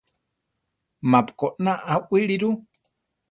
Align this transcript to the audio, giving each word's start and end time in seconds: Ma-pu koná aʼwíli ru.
Ma-pu 1.09 1.31
koná 1.39 1.71
aʼwíli 1.93 2.35
ru. 2.41 2.49